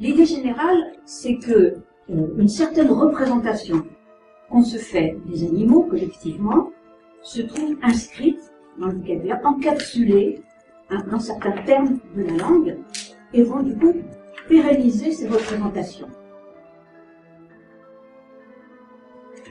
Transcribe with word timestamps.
L'idée 0.00 0.24
générale, 0.24 0.94
c'est 1.04 1.36
que 1.36 1.52
euh, 1.52 2.34
une 2.38 2.48
certaine 2.48 2.90
représentation 2.90 3.84
qu'on 4.48 4.62
se 4.62 4.78
fait 4.78 5.18
des 5.26 5.44
animaux 5.44 5.82
collectivement 5.82 6.70
se 7.22 7.42
trouve 7.42 7.76
inscrite 7.82 8.40
dans 8.78 8.86
le 8.86 8.94
vocabulaire, 8.94 9.40
encapsulée 9.44 10.42
hein, 10.88 11.04
dans 11.10 11.20
certains 11.20 11.52
termes 11.64 11.98
de 12.16 12.22
la 12.22 12.32
langue, 12.38 12.78
et 13.34 13.42
vont 13.42 13.62
du 13.62 13.76
coup 13.76 13.94
pérenniser 14.48 15.12
ces 15.12 15.28
représentations. 15.28 16.08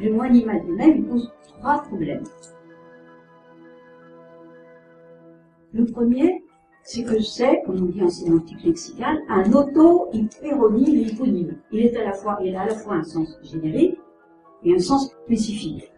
Le 0.01 0.13
mot 0.13 0.23
animal 0.23 0.61
lui-même 0.65 1.05
pose 1.05 1.31
trois 1.43 1.83
problèmes. 1.83 2.23
Le 5.73 5.85
premier, 5.85 6.43
c'est 6.83 7.03
que 7.03 7.19
c'est, 7.19 7.61
comme 7.65 7.83
on 7.83 7.85
dit 7.85 8.01
en 8.01 8.09
sémantique 8.09 8.63
lexicale, 8.63 9.19
un 9.29 9.51
auto-hypéronyme 9.51 11.07
hyponyme. 11.07 11.57
Il 11.71 11.85
est 11.85 11.97
à 11.97 12.05
la 12.05 12.13
fois, 12.13 12.39
il 12.43 12.55
a 12.55 12.61
à 12.61 12.67
la 12.67 12.75
fois 12.75 12.95
un 12.95 13.03
sens 13.03 13.37
générique 13.43 13.99
et 14.63 14.73
un 14.73 14.79
sens 14.79 15.11
spécifique. 15.25 15.91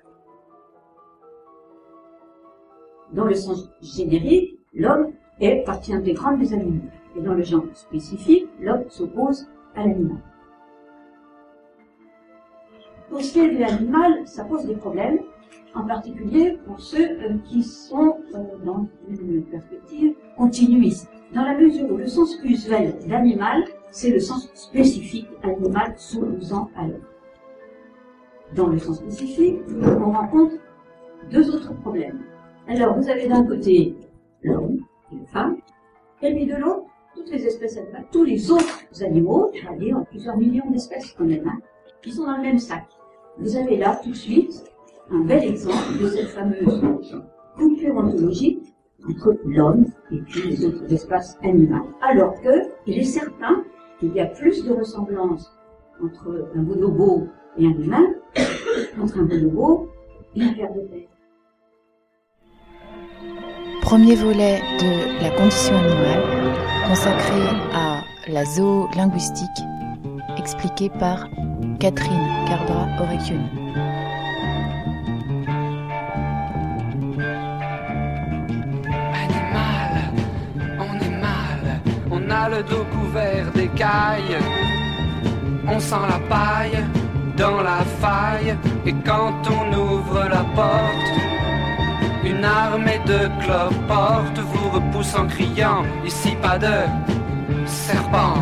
Dans 3.13 3.25
le 3.25 3.35
sens 3.35 3.69
générique, 3.81 4.59
l'homme 4.73 5.13
est 5.39 5.63
partie 5.65 5.93
intégrante 5.93 6.39
des 6.39 6.53
animaux. 6.53 6.89
Et 7.17 7.21
dans 7.21 7.33
le 7.33 7.43
genre 7.43 7.65
spécifique, 7.73 8.47
l'homme 8.59 8.85
s'oppose 8.89 9.47
à 9.75 9.85
l'animal. 9.85 10.17
Pour 13.09 13.21
ce 13.21 13.33
qui 13.33 13.39
est 13.39 13.53
de 13.53 13.59
l'animal, 13.59 14.25
ça 14.25 14.45
pose 14.45 14.65
des 14.65 14.75
problèmes, 14.75 15.19
en 15.73 15.85
particulier 15.85 16.57
pour 16.65 16.79
ceux 16.79 17.11
euh, 17.21 17.37
qui 17.45 17.63
sont 17.63 18.17
euh, 18.35 18.37
dans 18.63 18.87
une 19.09 19.43
perspective 19.45 20.13
continuiste. 20.37 21.09
Dans 21.33 21.43
la 21.43 21.57
mesure 21.57 21.89
où 21.91 21.97
le 21.97 22.07
sens 22.07 22.37
usuel 22.43 22.95
d'animal, 23.07 23.63
c'est 23.89 24.11
le 24.11 24.19
sens 24.19 24.49
spécifique 24.53 25.27
animal 25.43 25.93
s'opposant 25.97 26.69
à 26.75 26.87
l'homme. 26.87 27.05
Dans 28.55 28.67
le 28.67 28.79
sens 28.79 28.97
spécifique, 28.97 29.59
on 29.81 30.11
rencontre 30.11 30.55
deux 31.31 31.55
autres 31.55 31.73
problèmes. 31.81 32.21
Alors, 32.67 32.97
vous 32.97 33.09
avez 33.09 33.27
d'un 33.27 33.43
côté 33.45 33.95
l'homme 34.43 34.79
et 35.11 35.15
la 35.15 35.25
femme, 35.27 35.57
et 36.21 36.33
puis 36.33 36.45
de 36.45 36.55
l'autre, 36.55 36.85
toutes 37.15 37.31
les 37.31 37.45
espèces 37.45 37.77
animales, 37.77 38.05
tous 38.11 38.23
les 38.23 38.51
autres 38.51 39.03
animaux, 39.03 39.51
c'est-à-dire 39.53 40.03
plusieurs 40.09 40.37
millions 40.37 40.69
d'espèces 40.69 41.13
quand 41.17 41.25
même, 41.25 41.47
hein, 41.47 41.59
qui 42.01 42.11
sont 42.11 42.25
dans 42.25 42.37
le 42.37 42.43
même 42.43 42.59
sac. 42.59 42.85
Vous 43.37 43.55
avez 43.55 43.77
là 43.77 43.99
tout 44.03 44.09
de 44.09 44.15
suite 44.15 44.63
un 45.11 45.21
bel 45.21 45.43
exemple 45.43 46.01
de 46.01 46.07
cette 46.07 46.29
fameuse 46.29 46.81
coupure 47.57 47.95
ontologique 47.97 48.73
entre 49.07 49.35
l'homme 49.45 49.85
et 50.11 50.17
puis 50.21 50.49
les 50.49 50.65
autres 50.65 50.91
espèces 50.91 51.37
animales. 51.43 51.83
Alors 52.01 52.39
que, 52.41 52.69
il 52.85 52.99
est 52.99 53.03
certain 53.03 53.63
qu'il 53.99 54.13
y 54.13 54.19
a 54.19 54.27
plus 54.27 54.63
de 54.63 54.73
ressemblance 54.73 55.51
entre 56.03 56.49
un 56.55 56.61
bonobo 56.61 57.27
et 57.57 57.65
un 57.65 57.71
humain 57.71 58.07
qu'entre 58.95 59.19
un 59.19 59.23
bonobo 59.23 59.89
et 60.35 60.43
un 60.43 60.53
ver 60.53 60.73
de 60.73 60.81
terre. 60.81 61.07
Premier 63.81 64.15
volet 64.15 64.59
de 64.79 65.21
la 65.21 65.29
condition 65.31 65.75
animale 65.75 66.23
consacré 66.87 67.41
à 67.73 68.01
la 68.29 68.45
zoolinguistique 68.45 69.47
expliqué 70.37 70.89
par 70.89 71.27
Catherine 71.79 72.45
Cardra 72.47 72.87
couvert 82.69 83.51
d'écailles, 83.53 84.37
on 85.67 85.79
sent 85.79 85.95
la 86.09 86.19
paille 86.35 86.83
dans 87.37 87.61
la 87.61 87.83
faille, 87.99 88.55
et 88.85 88.93
quand 89.05 89.41
on 89.49 89.73
ouvre 89.73 90.19
la 90.29 90.43
porte, 90.55 91.11
une 92.23 92.45
armée 92.45 93.01
de 93.05 93.29
cloportes 93.41 94.39
vous 94.39 94.69
repousse 94.69 95.15
en 95.15 95.27
criant, 95.27 95.83
ici 96.05 96.35
pas 96.41 96.57
de 96.57 96.75
serpent. 97.65 98.35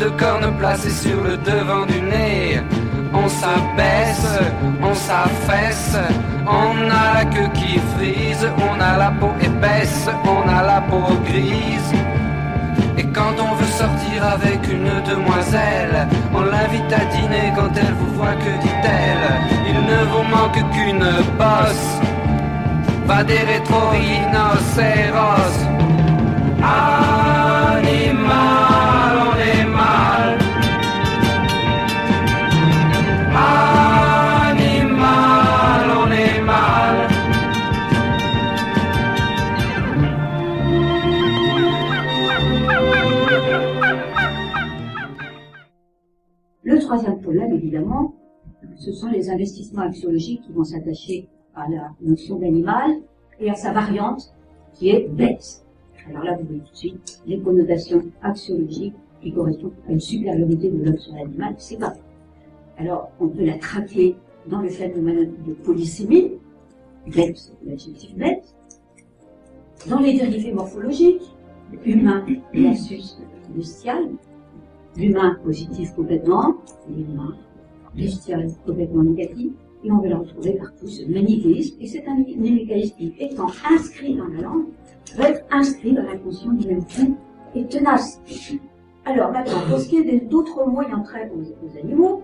Deux 0.00 0.10
cornes 0.12 0.56
placées 0.58 0.98
sur 1.04 1.22
le 1.22 1.36
devant 1.36 1.84
du 1.84 2.00
nez. 2.00 2.62
On 3.12 3.28
s'abaisse, 3.28 4.40
on 4.82 4.94
s'affaisse, 4.94 5.98
on 6.46 6.90
a 6.90 7.12
la 7.18 7.26
queue 7.26 7.50
qui 7.52 7.78
frise, 7.94 8.48
on 8.68 8.80
a 8.80 8.96
la 8.96 9.10
peau 9.20 9.32
épaisse, 9.42 10.08
on 10.24 10.48
a 10.48 10.62
la 10.62 10.80
peau 10.80 11.04
grise. 11.26 11.92
Et 12.96 13.04
quand 13.16 13.34
on 13.46 13.52
veut 13.56 13.72
sortir 13.82 14.18
avec 14.36 14.60
une 14.76 14.92
demoiselle, 15.12 15.96
on 16.34 16.42
l'invite 16.54 16.92
à 17.00 17.04
dîner 17.14 17.46
quand 17.54 17.72
elle 17.76 17.94
vous 18.00 18.12
voit, 18.14 18.36
que 18.44 18.52
dit-elle? 18.62 19.26
Il 19.68 19.78
ne 19.92 20.00
vous 20.12 20.26
manque 20.34 20.60
qu'une 20.72 21.08
bosse, 21.40 21.92
pas 23.06 23.22
des 23.22 23.42
rétro-rhinocéros. 23.50 25.58
Animal, 26.62 26.89
évidemment, 47.54 48.14
ce 48.76 48.92
sont 48.92 49.08
les 49.08 49.30
investissements 49.30 49.82
axiologiques 49.82 50.42
qui 50.42 50.52
vont 50.52 50.64
s'attacher 50.64 51.28
à 51.54 51.68
la 51.68 51.90
notion 52.00 52.38
d'animal 52.38 52.90
et 53.38 53.50
à 53.50 53.54
sa 53.54 53.72
variante 53.72 54.34
qui 54.74 54.90
est 54.90 55.08
bête. 55.08 55.64
Alors 56.08 56.24
là, 56.24 56.36
vous 56.36 56.46
voyez 56.46 56.62
tout 56.62 56.72
de 56.72 56.76
suite 56.76 57.22
les 57.26 57.38
connotations 57.40 58.02
axiologiques 58.22 58.94
qui 59.20 59.32
correspondent 59.32 59.72
à 59.88 59.92
une 59.92 60.00
supériorité 60.00 60.70
de 60.70 60.84
l'homme 60.84 60.98
sur 60.98 61.14
l'animal, 61.14 61.54
c'est 61.58 61.78
pas. 61.78 61.94
Alors, 62.78 63.10
on 63.20 63.28
peut 63.28 63.44
la 63.44 63.58
traquer 63.58 64.16
dans 64.46 64.60
le 64.60 64.68
phénomène 64.68 65.32
de 65.46 65.52
polysémie, 65.52 66.32
bête, 67.14 67.52
l'adjectif 67.64 68.14
bête, 68.16 68.54
dans 69.88 70.00
les 70.00 70.14
dérivés 70.14 70.52
morphologiques, 70.52 71.22
humain 71.84 72.24
versus 72.52 73.18
bestial, 73.54 74.10
l'humain 74.96 75.38
positif 75.44 75.94
complètement, 75.94 76.56
l'humain 76.88 77.34
bestial 77.94 78.48
complètement 78.66 79.02
négatif, 79.02 79.52
et 79.82 79.90
on 79.90 79.98
va 79.98 80.08
le 80.08 80.16
retrouver 80.16 80.52
partout, 80.52 80.86
ce 80.86 81.04
manichéisme, 81.10 81.76
et 81.80 81.86
c'est 81.86 82.06
un 82.06 82.16
manichéisme 82.16 82.96
qui, 82.96 83.14
étant 83.18 83.48
inscrit 83.70 84.14
dans 84.14 84.28
la 84.28 84.42
langue, 84.42 84.66
va 85.16 85.30
être 85.30 85.44
inscrit 85.50 85.92
dans 85.92 86.02
l'inconscient 86.02 86.52
du 86.52 86.66
même 86.66 86.84
coup 86.84 87.16
et 87.54 87.64
tenace. 87.66 88.20
Alors 89.04 89.32
maintenant, 89.32 89.60
pour 89.68 89.78
ce 89.78 89.88
qui 89.88 89.96
est 89.96 90.20
d'autres 90.28 90.64
mots 90.66 90.82
ayant 90.82 91.02
trait 91.02 91.30
aux, 91.34 91.66
aux 91.66 91.78
animaux, 91.78 92.22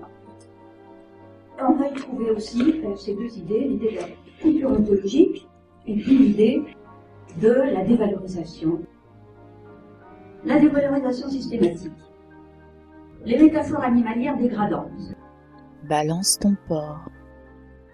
on 1.58 1.72
va 1.72 1.88
y 1.88 1.94
trouver 1.94 2.30
aussi 2.30 2.82
euh, 2.84 2.94
ces 2.96 3.14
deux 3.14 3.38
idées, 3.38 3.60
l'idée 3.60 3.92
de 3.92 3.96
la 3.96 4.06
culture 4.38 4.70
ontologique 4.70 5.48
et 5.86 5.96
puis 5.96 6.18
l'idée 6.18 6.62
de 7.40 7.48
la 7.48 7.84
dévalorisation. 7.84 8.80
La 10.44 10.58
dévalorisation 10.58 11.28
systématique. 11.28 11.92
Les 13.24 13.38
métaphores 13.38 13.82
animalières 13.82 14.36
dégradantes. 14.36 15.14
Balance 15.88 16.38
ton 16.38 16.56
porc. 16.68 17.08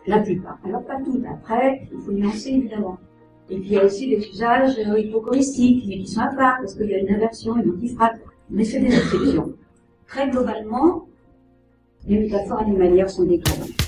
La 0.07 0.19
plupart. 0.19 0.59
Alors 0.65 0.85
pas 0.85 0.97
toutes. 1.03 1.25
Après, 1.27 1.89
il 1.93 2.01
faut 2.01 2.13
nuancer 2.13 2.51
évidemment. 2.51 2.99
Et 3.51 3.59
puis 3.59 3.69
il 3.69 3.73
y 3.73 3.79
a 3.79 3.85
aussi 3.85 4.07
les 4.07 4.27
usages 4.29 4.79
hypochoristiques, 4.79 5.85
mais 5.87 5.99
qui 5.99 6.07
sont 6.07 6.21
à 6.21 6.35
part, 6.35 6.59
parce 6.59 6.75
qu'il 6.75 6.87
y 6.87 6.95
a 6.95 6.99
une 6.99 7.15
inversion, 7.15 7.57
une 7.57 7.71
antifrate. 7.71 8.21
Mais 8.51 8.65
c'est 8.65 8.81
des 8.81 8.95
exceptions. 8.95 9.55
Très 10.07 10.29
globalement, 10.29 11.07
les 12.07 12.19
métaphores 12.19 12.61
animalières 12.61 13.11
sont 13.11 13.25
dégradantes. 13.25 13.82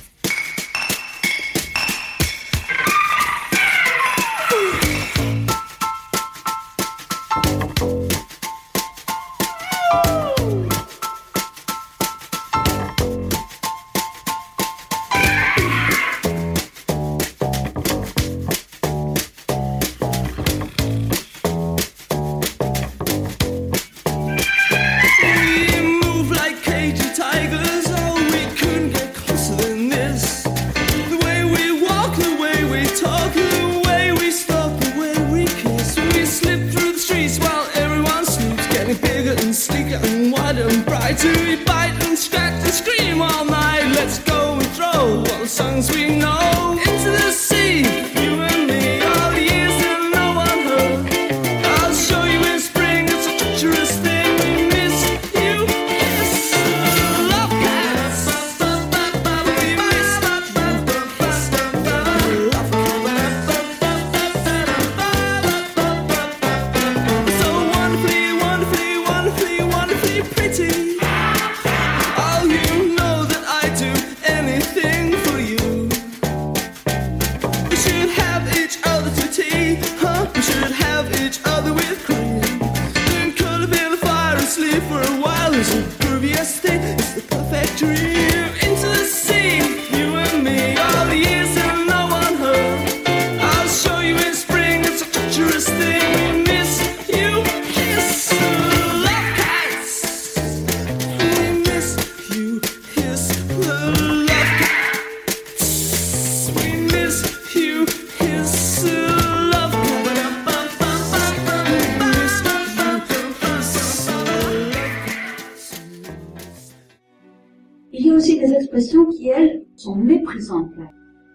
Expressions 118.74 119.06
qui, 119.06 119.28
elles, 119.28 119.62
sont 119.76 119.94
méprisantes. 119.94 120.72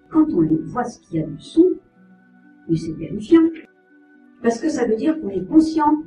Quand 0.09 0.25
on 0.33 0.41
les 0.41 0.57
voit 0.57 0.83
ce 0.83 1.00
qu'il 1.00 1.21
y 1.21 1.24
a 1.24 1.27
dessous, 1.27 1.75
mais 2.68 2.75
c'est 2.75 2.97
terrifiant. 2.97 3.44
Parce 4.44 4.59
que 4.59 4.68
ça 4.69 4.86
veut 4.86 4.95
dire 4.95 5.19
qu'on 5.19 5.30
est 5.30 5.45
conscient 5.45 6.03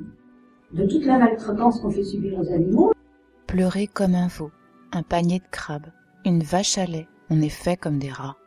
de 0.73 0.85
toute 0.85 1.05
la 1.05 1.17
maltraitance 1.17 1.79
qu'on 1.79 1.89
fait 1.89 2.03
subir 2.03 2.39
aux 2.39 2.51
animaux. 2.51 2.91
Pleurer 3.47 3.87
comme 3.87 4.13
un 4.13 4.27
veau, 4.27 4.51
un 4.91 5.01
panier 5.01 5.39
de 5.39 5.49
crabes, 5.49 5.87
une 6.25 6.43
vache 6.43 6.77
à 6.77 6.85
lait, 6.85 7.07
on 7.31 7.41
est 7.41 7.49
fait 7.49 7.77
comme 7.77 7.97
des 7.97 8.11
rats. 8.11 8.37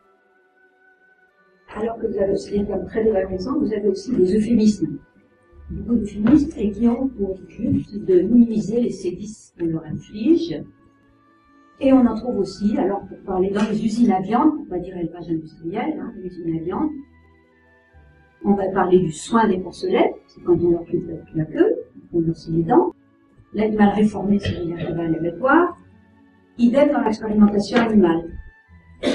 Alors 1.75 1.97
que 1.97 2.07
vous 2.07 2.17
avez 2.17 2.33
aussi 2.33 2.51
des 2.51 2.65
termes 2.65 2.85
très 2.85 3.03
dévalorisants, 3.03 3.59
vous 3.59 3.73
avez 3.73 3.89
aussi 3.89 4.15
des 4.15 4.37
euphémismes. 4.37 4.97
Beaucoup 5.69 5.95
d'euphémismes 5.95 6.51
et 6.57 6.71
qui 6.71 6.87
ont 6.87 7.09
pour 7.09 7.37
but 7.49 8.05
de 8.05 8.21
minimiser 8.21 8.79
les 8.79 8.91
sévices 8.91 9.53
qu'on 9.59 9.65
leur 9.65 9.83
inflige. 9.83 10.63
Et 11.79 11.93
on 11.93 12.05
en 12.05 12.15
trouve 12.15 12.39
aussi, 12.39 12.77
alors 12.77 13.01
pour 13.01 13.19
parler 13.19 13.51
dans 13.51 13.63
les 13.69 13.85
usines 13.85 14.11
à 14.11 14.19
viande, 14.19 14.53
on 14.61 14.69
va 14.69 14.79
dire 14.79 14.97
élevage 14.97 15.29
industriel, 15.29 15.99
hein, 15.99 16.11
les 16.17 16.27
usines 16.27 16.57
à 16.59 16.63
viande, 16.63 16.89
on 18.43 18.53
va 18.53 18.67
parler 18.69 18.99
du 18.99 19.11
soin 19.11 19.47
des 19.47 19.57
porcelets, 19.57 20.15
c'est 20.27 20.41
quand 20.41 20.57
on 20.59 20.71
leur 20.71 20.85
coupe 20.85 21.03
la 21.35 21.45
queue, 21.45 21.75
on 22.13 22.21
leur 22.21 22.35
les 22.49 22.63
dents. 22.63 22.93
L'animal 23.53 23.89
réformé, 23.89 24.39
ça 24.39 24.49
veut 24.51 24.65
dire 24.65 24.87
qu'on 24.87 24.95
va 24.95 25.03
à 25.03 25.07
l'abattoir. 25.07 25.77
Idem 26.57 26.91
dans 26.91 27.01
l'expérimentation 27.01 27.77
animale. 27.77 28.23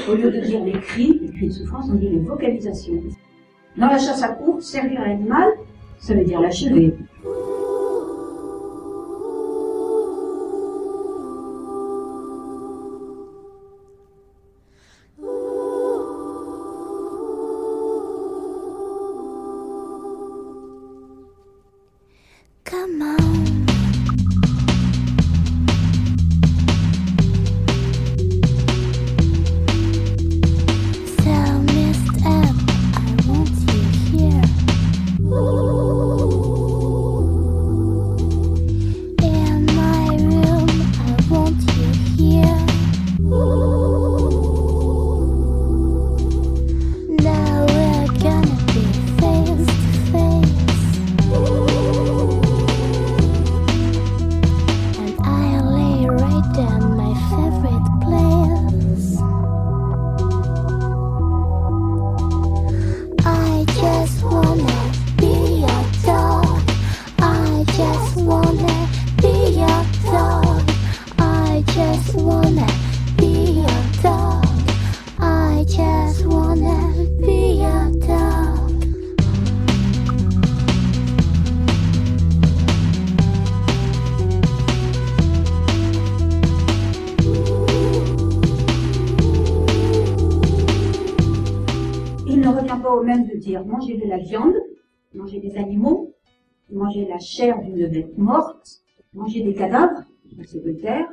Au 0.08 0.14
lieu 0.14 0.30
de 0.30 0.40
dire 0.40 0.64
les 0.64 0.72
cris, 0.72 1.18
les 1.20 1.32
cris 1.32 1.48
de 1.48 1.52
souffrance, 1.52 1.88
on 1.90 1.94
dit 1.94 2.08
les 2.08 2.20
vocalisations. 2.20 3.02
Dans 3.76 3.88
la 3.88 3.98
chasse 3.98 4.22
à 4.22 4.28
courre, 4.28 4.62
servir 4.62 5.00
l'animal, 5.00 5.48
ça 5.98 6.14
veut 6.14 6.24
dire 6.24 6.40
l'achever. 6.40 6.94
Come 22.72 23.02
on. 23.02 23.51
De 93.18 93.36
dire 93.36 93.64
manger 93.64 93.96
de 93.96 94.06
la 94.08 94.18
viande, 94.18 94.54
manger 95.14 95.40
des 95.40 95.56
animaux, 95.56 96.14
manger 96.70 97.06
la 97.06 97.18
chair 97.18 97.60
d'une 97.62 97.86
bête 97.88 98.16
morte, 98.18 98.82
manger 99.12 99.42
des 99.42 99.54
cadavres, 99.54 100.02
c'est 100.46 100.62
Voltaire, 100.62 101.08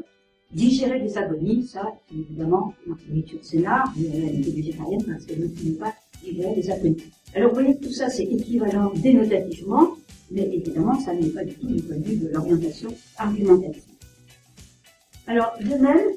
digérer 0.52 1.00
des 1.02 1.18
agonies, 1.18 1.68
ça, 1.68 1.94
évidemment, 2.14 2.74
la 2.88 2.96
nourriture 3.08 3.44
scénar, 3.44 3.94
mais 3.98 4.08
la 4.08 4.14
réalité 4.14 4.52
végétarienne, 4.52 5.04
parce 5.06 5.26
qu'elle 5.26 5.42
ne 5.42 5.48
peut 5.48 5.78
pas 5.80 5.94
digérer 6.24 6.56
des 6.56 6.72
agonies. 6.72 7.04
Alors, 7.36 7.50
vous 7.50 7.56
voyez 7.56 7.78
que 7.78 7.86
tout 7.86 7.92
ça, 7.92 8.10
c'est 8.10 8.24
équivalent 8.24 8.92
dénotativement, 8.96 9.96
mais 10.32 10.44
évidemment, 10.54 10.98
ça 11.00 11.14
n'est 11.14 11.30
pas 11.30 11.44
du 11.44 11.56
tout 11.56 11.68
du 11.68 11.82
point 11.82 11.98
de 11.98 12.04
vue 12.04 12.18
de 12.18 12.30
l'orientation 12.30 12.90
argumentative. 13.18 13.84
Alors, 15.28 15.54
de 15.62 15.76
même, 15.76 16.08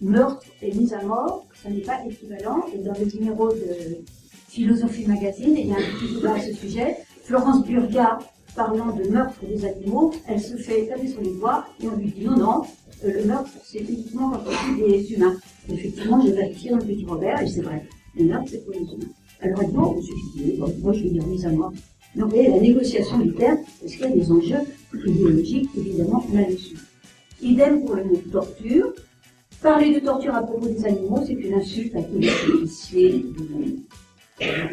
meurtre 0.00 0.46
et 0.62 0.72
mise 0.72 0.94
à 0.94 1.02
mort, 1.02 1.46
ça 1.54 1.70
n'est 1.70 1.80
pas 1.80 2.04
équivalent. 2.06 2.64
Et 2.74 2.78
dans 2.78 2.94
le 2.94 3.04
numéro 3.04 3.48
de 3.48 3.98
Philosophie 4.48 5.06
Magazine, 5.06 5.54
il 5.56 5.66
y 5.66 5.72
a 5.72 5.76
un 5.76 5.78
petit 5.78 6.14
débat 6.14 6.34
à 6.34 6.40
ce 6.40 6.52
sujet. 6.54 6.96
Florence 7.24 7.64
Burga, 7.66 8.18
parlant 8.56 8.96
de 8.96 9.08
meurtre 9.08 9.38
des 9.46 9.64
animaux, 9.64 10.12
elle 10.26 10.40
se 10.40 10.56
fait 10.56 10.86
taper 10.86 11.06
sur 11.06 11.20
les 11.20 11.34
doigts 11.34 11.66
et 11.82 11.86
on 11.86 11.96
lui 11.96 12.10
dit 12.10 12.24
non, 12.24 12.36
non, 12.36 12.62
euh, 13.04 13.12
le 13.12 13.24
meurtre, 13.26 13.50
c'est 13.62 13.80
uniquement 13.80 14.30
quand 14.30 14.40
on 14.46 14.74
tue 14.74 14.90
des 14.90 15.12
humains. 15.12 15.36
Et 15.68 15.74
effectivement, 15.74 16.20
j'ai 16.24 16.32
vérifié 16.32 16.70
dans 16.70 16.78
le 16.78 16.84
petit 16.84 17.04
Robert 17.04 17.42
et 17.42 17.46
c'est 17.46 17.60
vrai. 17.60 17.86
Le 18.16 18.24
meurtre, 18.24 18.48
c'est 18.50 18.64
pour 18.64 18.72
les 18.72 18.80
humains. 18.80 19.12
Alors, 19.40 19.62
elle 19.62 19.68
dit, 19.68 19.76
oh, 19.78 19.94
monsieur 19.94 20.14
Fidel, 20.32 20.58
bon, 20.58 20.74
moi, 20.80 20.92
je 20.94 21.02
vais 21.04 21.10
dire 21.10 21.26
mise 21.26 21.46
à 21.46 21.50
mort. 21.50 21.72
Donc, 22.16 22.24
vous 22.24 22.30
voyez, 22.30 22.48
la 22.48 22.58
négociation 22.58 23.18
du 23.18 23.34
terme, 23.34 23.58
parce 23.80 23.92
qu'il 23.92 24.00
y 24.00 24.04
a 24.04 24.08
des 24.08 24.32
enjeux 24.32 24.60
idéologiques, 25.06 25.70
évidemment, 25.76 26.24
là-dessus. 26.32 26.76
Idem 27.42 27.84
pour 27.84 27.94
le 27.94 28.04
mot 28.04 28.16
torture. 28.32 28.92
Parler 29.62 29.94
de 29.94 30.00
torture 30.00 30.34
à 30.34 30.42
propos 30.42 30.66
des 30.66 30.84
animaux, 30.86 31.20
c'est 31.24 31.34
une 31.34 31.54
insulte 31.54 31.94
à 31.94 32.02
tous 32.02 32.18
les 32.18 32.30
policiers. 32.46 33.26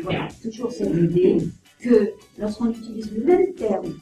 Voilà, 0.03 0.27
toujours 0.43 0.71
cette 0.71 0.93
idée 0.93 1.37
que 1.79 2.11
lorsqu'on 2.37 2.69
utilise 2.69 3.11
le 3.11 3.23
même 3.23 3.53
terme 3.55 3.95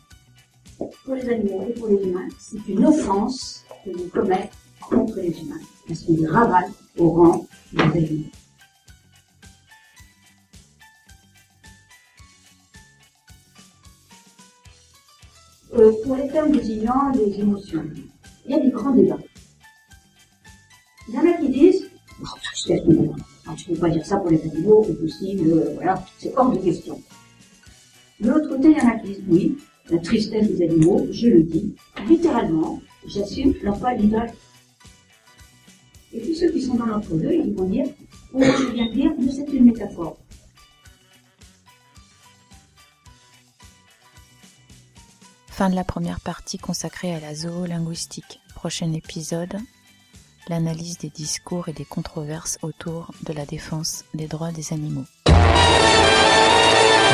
pour 0.77 1.15
les 1.15 1.29
animaux 1.29 1.65
et 1.69 1.73
pour 1.73 1.87
les 1.87 2.03
humains, 2.03 2.27
c'est 2.37 2.67
une 2.67 2.85
offense 2.85 3.63
que 3.85 3.91
l'on 3.91 4.09
commet 4.09 4.49
contre 4.81 5.15
les 5.17 5.39
humains, 5.39 5.61
parce 5.87 6.03
qu'on 6.03 6.17
les 6.17 6.27
ravale 6.27 6.71
au 6.97 7.09
rang 7.11 7.47
des 7.71 7.81
animaux. 7.81 8.25
Euh, 15.75 15.91
pour 16.03 16.15
les 16.17 16.27
termes 16.27 16.51
désignant 16.51 17.11
les 17.15 17.39
émotions, 17.39 17.85
il 18.45 18.51
y 18.51 18.53
a 18.53 18.59
des 18.59 18.69
grands 18.69 18.91
débats. 18.91 19.17
Il 21.07 21.15
y 21.15 21.17
en 21.17 21.25
a 21.25 21.33
qui 21.33 21.49
disent, 21.49 21.89
oh, 22.21 22.25
alors, 23.45 23.57
tu 23.57 23.69
ne 23.69 23.75
peux 23.75 23.81
pas 23.81 23.89
dire 23.89 24.05
ça 24.05 24.17
pour 24.17 24.29
les 24.29 24.41
animaux, 24.41 24.83
c'est 24.87 24.99
possible, 24.99 25.51
euh, 25.51 25.73
voilà, 25.75 26.03
c'est 26.17 26.33
hors 26.35 26.51
de 26.51 26.57
question. 26.57 27.01
De 28.19 28.29
l'autre 28.29 28.49
côté, 28.49 28.69
il 28.69 28.77
y 28.77 28.81
en 28.81 28.87
a 28.87 28.99
qui 28.99 29.07
disent, 29.07 29.23
oui, 29.27 29.57
la 29.89 29.97
tristesse 29.97 30.47
des 30.47 30.63
animaux, 30.63 31.05
je 31.11 31.27
le 31.27 31.43
dis, 31.43 31.75
littéralement, 32.07 32.81
j'assume 33.05 33.53
leur 33.61 33.77
pas 33.79 33.95
d'image. 33.95 34.29
Et 36.13 36.19
puis 36.21 36.35
ceux 36.35 36.51
qui 36.51 36.61
sont 36.61 36.75
dans 36.75 36.85
l'entre-deux, 36.85 37.33
ils 37.33 37.53
vont 37.53 37.65
dire, 37.65 37.85
oh, 38.33 38.39
je 38.41 38.73
viens 38.73 38.87
de 38.87 38.93
dire, 38.93 39.11
mais 39.19 39.31
c'est 39.31 39.51
une 39.51 39.65
métaphore. 39.65 40.17
Fin 45.47 45.69
de 45.69 45.75
la 45.75 45.83
première 45.83 46.19
partie 46.19 46.57
consacrée 46.57 47.13
à 47.13 47.19
la 47.19 47.35
zoolinguistique. 47.35 48.39
Prochain 48.55 48.91
épisode, 48.93 49.57
l'analyse 50.49 50.97
des 50.97 51.09
discours 51.09 51.69
et 51.69 51.73
des 51.73 51.85
controverses 51.85 52.57
autour 52.61 53.11
de 53.23 53.33
la 53.33 53.45
défense 53.45 54.05
des 54.13 54.27
droits 54.27 54.51
des 54.51 54.73
animaux. 54.73 55.05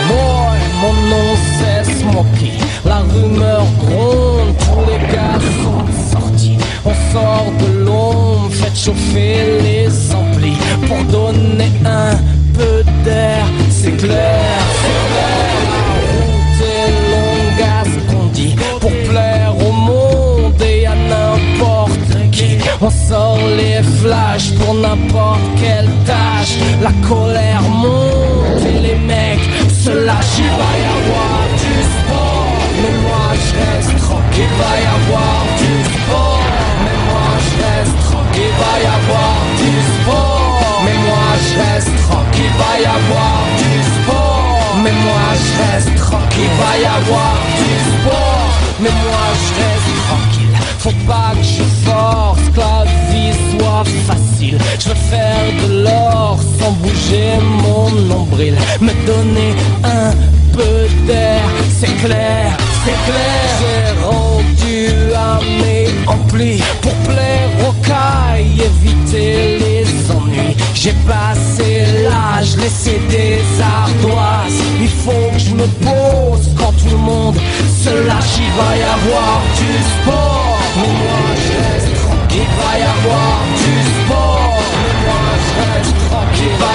Boy, 0.07 0.59
mon 0.81 0.93
nom 0.93 1.36
c'est 1.57 1.83
Smokey. 2.00 2.53
La 2.86 3.00
rumeur 3.00 3.65
gronde, 3.79 4.55
tous 4.57 4.86
les 4.89 5.13
gars 5.13 5.39
sont 5.63 5.86
sortis. 6.12 6.57
On 6.86 6.93
sort 7.12 7.51
de 7.59 7.83
l'ombre, 7.83 8.51
faites 8.51 8.77
chauffer 8.77 9.62
les 9.62 10.15
amplis 10.15 10.57
pour 10.88 11.03
donner 11.05 11.71
un 11.86 12.15
peu 12.53 12.83
d'air. 13.03 13.45
C'est 13.69 13.98
clair. 13.98 14.68
Les 23.79 23.88
flashs 24.01 24.51
pour 24.59 24.74
n'importe 24.74 25.41
quelle 25.57 25.89
tâche. 26.05 26.55
La 26.81 26.91
colère 27.07 27.62
monte 27.62 28.65
et 28.65 28.79
les 28.88 28.95
mecs 28.95 29.48
se 29.83 29.91
lâchent. 29.91 30.39
Il 30.39 30.51
va 30.62 30.71
y 30.81 30.88
avoir 30.98 31.39
du 31.63 31.75
sport, 31.93 32.48
mais 32.81 32.95
moi 33.05 33.25
je 33.43 33.51
reste 33.59 33.95
tranquille. 34.05 34.51
Il 34.51 34.62
va 34.62 34.74
y 34.83 34.88
avoir 34.98 35.39
du 35.62 35.74
sport, 35.95 36.41
mais 36.83 36.98
moi 37.09 37.29
je 37.45 37.53
reste 37.63 37.98
tranquille. 38.09 38.51
Il 38.51 38.59
va 38.63 38.75
y 38.86 38.89
avoir 39.00 39.36
du 39.62 39.74
sport, 39.93 40.41
mais 40.86 40.98
moi 41.07 41.27
je 41.45 41.51
reste 41.62 41.95
tranquille. 42.07 42.51
Il 42.51 42.59
va 42.62 42.74
y 42.79 42.88
avoir 43.00 43.38
du 43.62 43.74
sport, 43.95 44.75
mais 44.83 44.95
moi 45.05 45.27
je 45.43 45.51
reste 45.62 45.95
tranquille. 45.95 46.51
Il 46.51 46.63
va 46.63 46.74
y 46.83 46.88
avoir 47.00 47.36
du 47.62 47.75
sport, 47.91 48.50
mais 48.81 48.93
moi 49.03 49.25
je 49.43 49.50
reste. 49.59 49.99
Faut 50.79 50.91
pas 51.05 51.33
que 51.36 51.43
je 51.43 51.63
force, 51.86 52.39
que 52.53 52.59
la 52.59 52.86
vie 53.12 53.33
soit 53.51 53.83
facile. 54.07 54.57
Je 54.79 54.89
veux 54.89 54.95
faire 54.95 55.67
de 55.67 55.83
l'or 55.83 56.39
sans 56.57 56.71
bouger 56.71 57.33
mon 57.63 57.91
nombril. 58.07 58.55
Me 58.79 58.93
donner 59.05 59.53
un 59.83 60.12
peu 60.53 60.88
d'air, 61.05 61.41
c'est 61.77 61.95
clair, 62.03 62.57
c'est 62.86 63.00
clair. 63.12 63.50
J'ai 63.59 64.05
rendu 64.05 65.13
à 65.13 65.39
mes 65.62 65.88
amplis 66.07 66.63
pour 66.81 66.93
plaire 67.12 67.50
aux 67.67 67.74
cailles, 67.86 68.62
éviter 68.69 69.59
les 69.59 70.12
ennuis. 70.12 70.55
J'ai 70.74 70.95
passé 71.05 71.83
l'âge, 72.05 72.55
laissé 72.55 73.01
des 73.09 73.41
ardoises. 73.62 74.62
Il 74.79 74.88
faut 74.88 75.29
que 75.33 75.39
je 75.39 75.53
me 75.55 75.67
pose 75.83 76.50
quand 76.57 76.71
tout 76.71 76.91
le 76.91 76.98
monde 76.98 77.36
se 77.83 77.89
lâche. 78.07 78.38
Il 78.38 78.51
va 78.57 78.77
y 78.77 78.83
avoir 78.98 79.41
du 79.59 79.68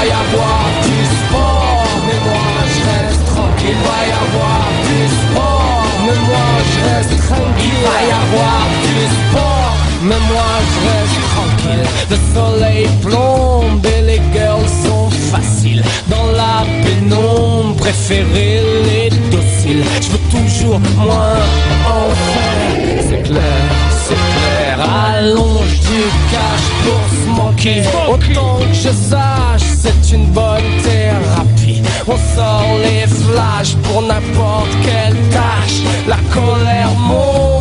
va 0.04 0.10
y 0.10 0.12
avoir 0.12 0.64
du 0.84 0.98
sport. 1.16 1.84
Mais 2.06 2.20
moi 2.28 2.50
je 2.74 2.80
reste 2.90 3.24
tranquille, 3.26 3.70
il 3.70 3.84
va 3.88 4.00
y 4.06 4.14
avoir 4.24 4.64
du 4.88 5.00
sport. 5.18 5.84
Mais 6.04 6.18
moi 6.28 6.48
je 6.70 6.78
reste 6.88 7.16
tranquille, 7.28 7.72
il 7.72 7.84
va 7.88 7.98
y 8.02 8.14
avoir 8.24 8.62
du 8.84 8.96
sport. 9.16 9.72
Mais 10.02 10.20
moi 10.30 10.50
je 10.70 10.78
reste 10.88 11.20
tranquille, 11.34 11.84
le 12.10 12.18
soleil 12.34 12.88
plombe 13.02 13.86
et 13.86 14.02
les 14.02 14.20
girls 14.32 14.68
sont 14.84 15.08
faciles. 15.32 15.82
Dans 16.08 16.30
la 16.32 16.64
pénombre, 16.84 17.76
préférer 17.76 18.60
les 18.86 19.10
dociles. 19.30 19.84
Je 20.02 20.08
veux 20.10 20.24
toujours 20.30 20.80
moins 20.98 21.40
en 21.86 22.10
faire, 22.30 23.02
c'est 23.08 23.22
clair, 23.22 23.64
c'est 24.06 24.20
clair. 24.34 24.78
Allonge 25.16 25.80
du 25.80 26.02
cash 26.30 26.66
pour 26.84 27.02
se 27.16 27.40
manquer. 27.40 27.82
Autant 28.08 28.58
que 28.58 28.74
je 28.74 28.90
sache, 28.90 29.73
c'est 29.84 30.16
une 30.16 30.26
bonne 30.26 30.70
thérapie. 30.82 31.82
On 32.06 32.16
sort 32.36 32.78
les 32.82 33.06
flashs 33.06 33.76
pour 33.82 34.02
n'importe 34.02 34.74
quelle 34.82 35.16
tâche. 35.30 35.82
La 36.08 36.16
colère 36.32 36.90
monte 37.08 37.53